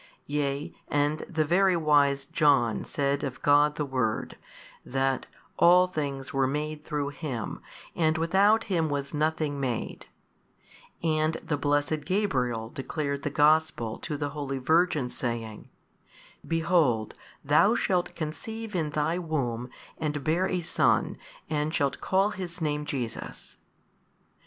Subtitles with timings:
[0.25, 4.35] Yea and the very wise John said of God the Word,
[4.83, 5.27] that
[5.59, 7.61] All things were made through Him,
[7.95, 10.07] and without Him was nothing made,
[11.03, 15.69] and the blessed Gabriel declared the Gospel to the Holy Virgin saying,
[16.47, 17.13] Behold
[17.45, 21.15] thou shalt conceive in thy womb and, bear a Son,
[21.47, 23.57] and shalt call His Name Jesus.